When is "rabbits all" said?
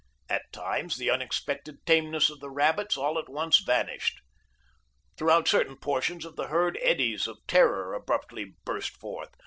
2.49-3.19